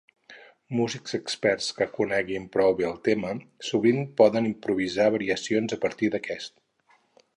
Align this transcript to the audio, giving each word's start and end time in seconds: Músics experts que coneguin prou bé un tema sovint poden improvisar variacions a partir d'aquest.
Músics 0.77 1.13
experts 1.17 1.67
que 1.81 1.87
coneguin 1.97 2.47
prou 2.57 2.73
bé 2.79 2.87
un 2.93 2.97
tema 3.09 3.35
sovint 3.69 4.01
poden 4.23 4.49
improvisar 4.53 5.11
variacions 5.17 5.77
a 5.79 5.81
partir 5.85 6.11
d'aquest. 6.17 6.57